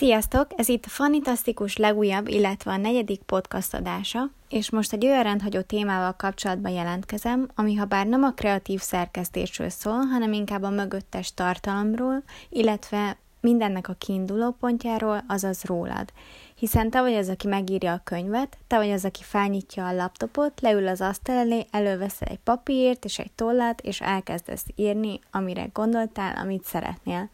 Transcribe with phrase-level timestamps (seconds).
[0.00, 0.46] Sziasztok!
[0.56, 5.60] Ez itt a Fantasztikus legújabb, illetve a negyedik podcast adása, és most egy olyan rendhagyó
[5.60, 11.34] témával kapcsolatban jelentkezem, ami ha bár nem a kreatív szerkesztésről szól, hanem inkább a mögöttes
[11.34, 16.12] tartalomról, illetve mindennek a kiinduló pontjáról, azaz rólad.
[16.54, 20.60] Hiszen te vagy az, aki megírja a könyvet, te vagy az, aki felnyitja a laptopot,
[20.60, 26.36] leül az asztal elé, előveszel egy papírt és egy tollat, és elkezdesz írni, amire gondoltál,
[26.36, 27.30] amit szeretnél.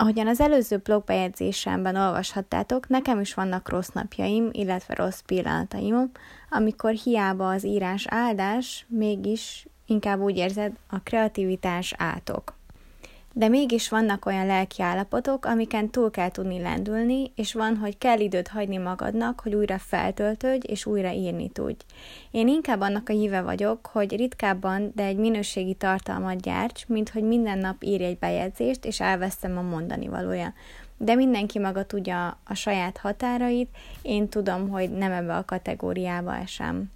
[0.00, 6.10] Ahogyan az előző blogbejegyzésemben olvashattátok, nekem is vannak rossz napjaim, illetve rossz pillanataim,
[6.50, 12.57] amikor hiába az írás áldás, mégis inkább úgy érzed a kreativitás átok.
[13.32, 18.18] De mégis vannak olyan lelki állapotok, amiken túl kell tudni lendülni, és van, hogy kell
[18.20, 21.84] időt hagyni magadnak, hogy újra feltöltődj, és újra írni tudj.
[22.30, 27.22] Én inkább annak a híve vagyok, hogy ritkábban, de egy minőségi tartalmat gyárts, mint hogy
[27.22, 30.54] minden nap írj egy bejegyzést, és elvesztem a mondani valója.
[30.96, 33.68] De mindenki maga tudja a saját határait,
[34.02, 36.90] én tudom, hogy nem ebbe a kategóriába esem.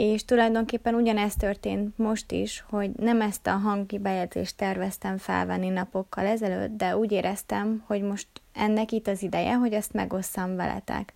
[0.00, 6.26] És tulajdonképpen ugyanezt történt most is, hogy nem ezt a hangi bejegyzést terveztem felvenni napokkal
[6.26, 11.12] ezelőtt, de úgy éreztem, hogy most ennek itt az ideje, hogy ezt megosszam veletek.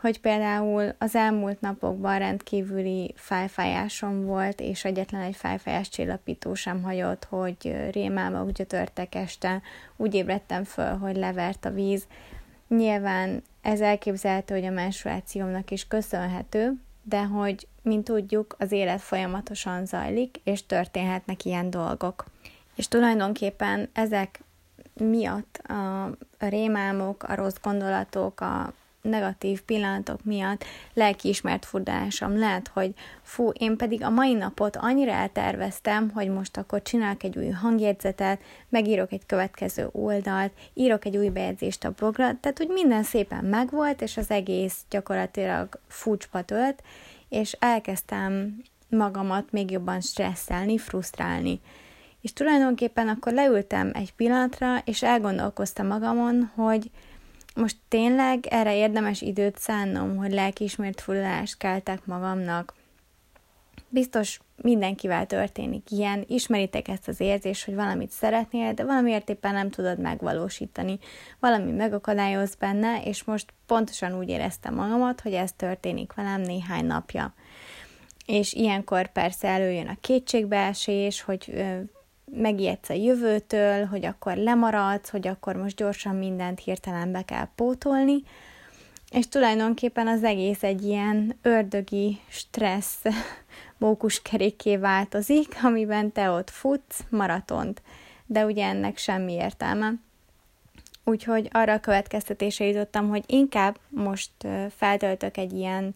[0.00, 7.24] Hogy például az elmúlt napokban rendkívüli fájfájásom volt, és egyetlen egy fájfájás csillapító sem hagyott,
[7.24, 9.62] hogy rémálmok gyötörtek este,
[9.96, 12.06] úgy ébredtem föl, hogy levert a víz.
[12.68, 19.86] Nyilván ez elképzelhető, hogy a menstruációmnak is köszönhető, de hogy, mint tudjuk, az élet folyamatosan
[19.86, 22.24] zajlik, és történhetnek ilyen dolgok.
[22.74, 24.40] És tulajdonképpen ezek
[24.94, 33.50] miatt a rémálmok, a rossz gondolatok, a negatív pillanatok miatt lelkiismert furdalásom lehet, hogy fú,
[33.50, 39.12] én pedig a mai napot annyira elterveztem, hogy most akkor csinálok egy új hangjegyzetet, megírok
[39.12, 44.16] egy következő oldalt, írok egy új bejegyzést a blogra, tehát hogy minden szépen megvolt, és
[44.16, 46.82] az egész gyakorlatilag fúcspa tölt,
[47.28, 48.56] és elkezdtem
[48.88, 51.60] magamat még jobban stresszelni, frusztrálni.
[52.20, 56.90] És tulajdonképpen akkor leültem egy pillanatra, és elgondolkoztam magamon, hogy
[57.58, 62.74] most tényleg erre érdemes időt szánnom, hogy lelkiismert fullást keltek magamnak.
[63.88, 69.70] Biztos mindenkivel történik ilyen, ismeritek ezt az érzést, hogy valamit szeretnél, de valamiért éppen nem
[69.70, 70.98] tudod megvalósítani.
[71.40, 77.34] Valami megakadályoz benne, és most pontosan úgy éreztem magamat, hogy ez történik velem néhány napja.
[78.26, 81.64] És ilyenkor persze előjön a kétségbeesés, hogy
[82.30, 88.22] megijedsz a jövőtől, hogy akkor lemaradsz, hogy akkor most gyorsan mindent hirtelen be kell pótolni,
[89.10, 93.02] és tulajdonképpen az egész egy ilyen ördögi stressz
[93.78, 97.82] mókuskerékké változik, amiben te ott futsz maratont,
[98.26, 99.92] de ugye ennek semmi értelme.
[101.04, 104.30] Úgyhogy arra a következtetésre jutottam, hogy inkább most
[104.76, 105.94] feltöltök egy ilyen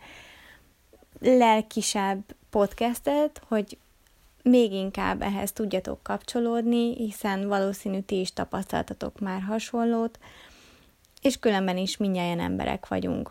[1.20, 3.78] lelkisebb podcastet, hogy
[4.42, 10.19] még inkább ehhez tudjatok kapcsolódni, hiszen valószínű ti is tapasztaltatok már hasonlót,
[11.22, 13.31] és különben is mindjárt emberek vagyunk.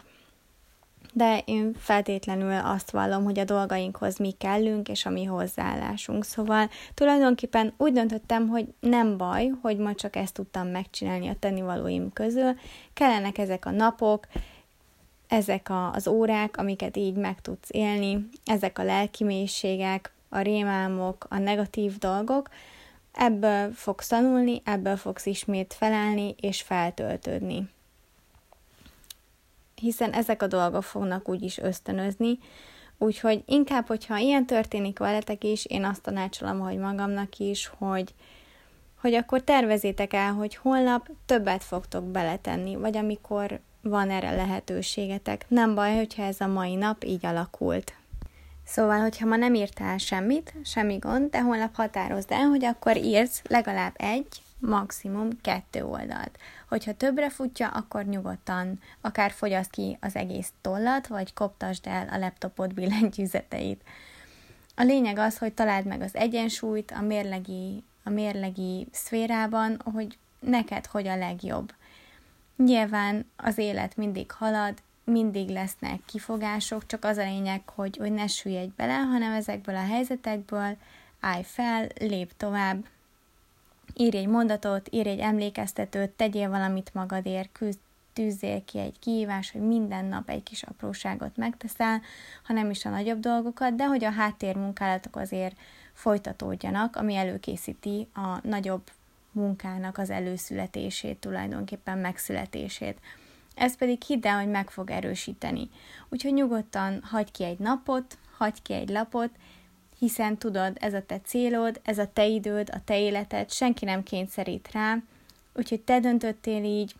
[1.14, 6.26] De én feltétlenül azt vallom, hogy a dolgainkhoz mi kellünk, és a mi hozzáállásunk.
[6.26, 12.14] Szóval tulajdonképpen úgy döntöttem, hogy nem baj, hogy ma csak ezt tudtam megcsinálni a tennivalóim
[12.14, 12.54] közül.
[12.94, 14.28] Kellenek ezek a napok,
[15.28, 21.38] ezek az órák, amiket így meg tudsz élni, ezek a lelki mélységek, a rémálmok, a
[21.38, 22.50] negatív dolgok,
[23.12, 27.70] ebből fogsz tanulni, ebből fogsz ismét felállni és feltöltődni.
[29.76, 32.40] Hiszen ezek a dolgok fognak úgyis ösztönözni,
[32.98, 38.14] úgyhogy inkább, hogyha ilyen történik veletek is, én azt tanácsolom, hogy magamnak is, hogy,
[39.02, 45.46] hogy akkor tervezétek el, hogy holnap többet fogtok beletenni, vagy amikor van erre lehetőségetek.
[45.48, 47.94] Nem baj, hogyha ez a mai nap így alakult.
[48.72, 53.42] Szóval, hogyha ma nem írtál semmit, semmi gond, de holnap határozd el, hogy akkor írsz
[53.50, 54.28] legalább egy,
[54.60, 56.38] maximum kettő oldalt.
[56.70, 62.18] Hogyha többre futja, akkor nyugodtan akár fogyaszt ki az egész tollat, vagy koptasd el a
[62.18, 63.82] laptopod billentyűzeteit.
[64.76, 70.86] A lényeg az, hogy találd meg az egyensúlyt a mérlegi, a mérlegi szférában, hogy neked
[70.86, 71.74] hogy a legjobb.
[72.56, 78.28] Nyilván az élet mindig halad, mindig lesznek kifogások, csak az a lényeg, hogy, hogy ne
[78.28, 80.78] süllyedj bele, hanem ezekből a helyzetekből
[81.20, 82.86] állj fel, lép tovább,
[83.96, 87.80] írj egy mondatot, írj egy emlékeztetőt, tegyél valamit magadért, küzd,
[88.14, 92.02] tűzzél ki egy kihívás, hogy minden nap egy kis apróságot megteszel,
[92.44, 95.56] ha nem is a nagyobb dolgokat, de hogy a háttérmunkálatok azért
[95.94, 98.84] folytatódjanak, ami előkészíti a nagyobb
[99.32, 103.00] munkának az előszületését, tulajdonképpen megszületését.
[103.56, 105.70] Ez pedig hidd el, hogy meg fog erősíteni.
[106.10, 109.30] Úgyhogy nyugodtan hagy ki egy napot, hagy ki egy lapot,
[110.00, 114.04] hiszen tudod, ez a te célod, ez a te időd, a te életed, senki nem
[114.04, 114.98] kényszerít rá,
[115.54, 116.96] úgyhogy te döntöttél így,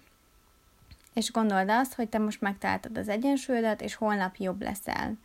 [1.14, 5.18] és gondold azt, hogy te most megtaláltad az egyensúlyodat, és holnap jobb leszel.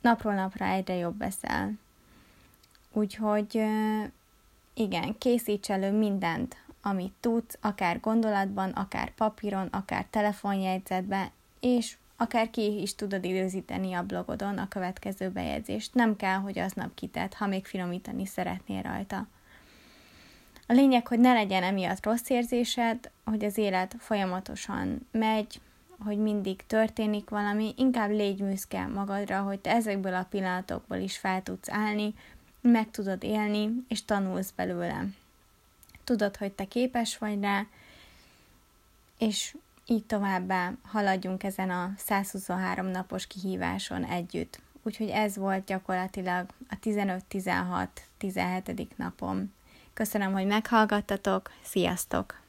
[0.00, 1.72] Napról napra egyre jobb leszel.
[2.92, 3.64] Úgyhogy
[4.74, 11.30] igen, készíts elő mindent, amit tudsz, akár gondolatban, akár papíron, akár telefonjegyzetben,
[11.60, 15.94] és akár ki is tudod időzíteni a blogodon a következő bejegyzést.
[15.94, 19.26] Nem kell, hogy aznap kitett, ha még finomítani szeretnél rajta.
[20.66, 25.60] A lényeg, hogy ne legyen emiatt rossz érzésed, hogy az élet folyamatosan megy,
[26.04, 31.42] hogy mindig történik valami, inkább légy büszke magadra, hogy te ezekből a pillanatokból is fel
[31.42, 32.14] tudsz állni,
[32.60, 35.04] meg tudod élni, és tanulsz belőle.
[36.08, 37.66] Tudod, hogy te képes vagy rá,
[39.18, 39.56] és
[39.86, 44.60] így továbbá haladjunk ezen a 123 napos kihíváson együtt.
[44.82, 48.86] Úgyhogy ez volt gyakorlatilag a 15-16-17.
[48.96, 49.54] napom.
[49.92, 52.47] Köszönöm, hogy meghallgattatok, sziasztok!